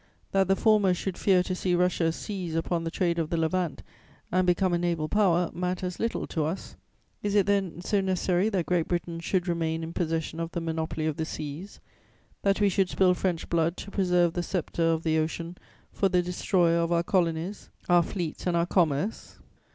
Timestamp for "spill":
12.89-13.13